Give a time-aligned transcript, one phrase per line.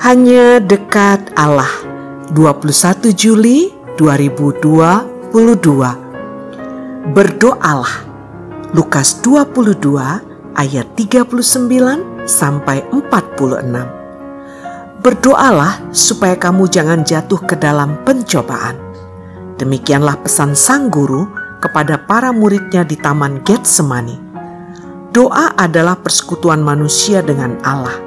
[0.00, 1.68] Hanya dekat Allah.
[2.32, 3.68] 21 Juli
[4.00, 5.28] 2022
[7.12, 8.08] Berdoalah.
[8.72, 18.80] Lukas 22 ayat 39 sampai 46 Berdoalah supaya kamu jangan jatuh ke dalam pencobaan.
[19.60, 21.28] Demikianlah pesan sang guru
[21.60, 24.16] kepada para muridnya di Taman Getsemani.
[25.12, 28.00] Doa adalah persekutuan manusia dengan Allah.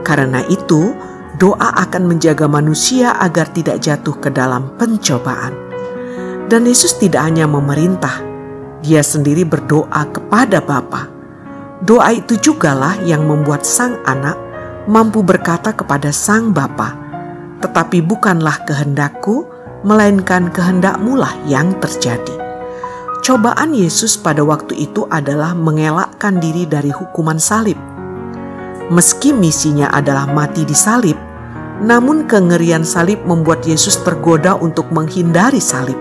[0.00, 0.96] Karena itu,
[1.36, 5.52] doa akan menjaga manusia agar tidak jatuh ke dalam pencobaan.
[6.48, 8.24] Dan Yesus tidak hanya memerintah,
[8.80, 11.12] dia sendiri berdoa kepada Bapa.
[11.84, 14.38] Doa itu jugalah yang membuat sang anak
[14.88, 16.96] mampu berkata kepada sang Bapa,
[17.60, 19.44] "Tetapi bukanlah kehendakku,
[19.84, 22.32] melainkan kehendakmu lah yang terjadi."
[23.26, 27.76] Cobaan Yesus pada waktu itu adalah mengelakkan diri dari hukuman salib.
[28.86, 31.18] Meski misinya adalah mati di salib,
[31.82, 35.98] namun kengerian salib membuat Yesus tergoda untuk menghindari salib.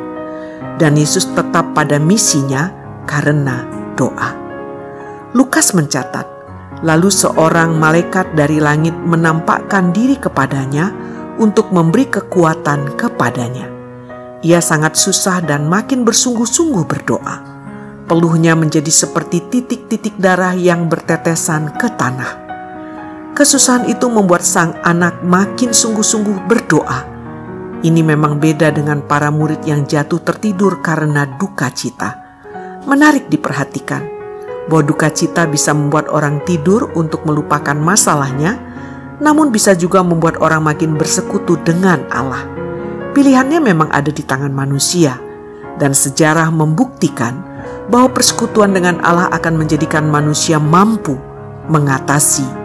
[0.75, 2.71] Dan Yesus tetap pada misinya
[3.07, 3.63] karena
[3.95, 4.35] doa.
[5.35, 6.27] Lukas mencatat,
[6.83, 10.91] lalu seorang malaikat dari langit menampakkan diri kepadanya
[11.39, 13.71] untuk memberi kekuatan kepadanya.
[14.43, 17.37] Ia sangat susah dan makin bersungguh-sungguh berdoa.
[18.05, 22.44] Peluhnya menjadi seperti titik-titik darah yang bertetesan ke tanah.
[23.35, 27.03] Kesusahan itu membuat sang anak makin sungguh-sungguh berdoa.
[27.83, 32.15] Ini memang beda dengan para murid yang jatuh tertidur karena duka cita.
[32.87, 34.07] Menarik diperhatikan
[34.71, 38.55] bahwa duka cita bisa membuat orang tidur untuk melupakan masalahnya,
[39.19, 42.47] namun bisa juga membuat orang makin bersekutu dengan Allah.
[43.11, 45.19] Pilihannya memang ada di tangan manusia,
[45.75, 47.35] dan sejarah membuktikan
[47.91, 51.19] bahwa persekutuan dengan Allah akan menjadikan manusia mampu
[51.67, 52.64] mengatasi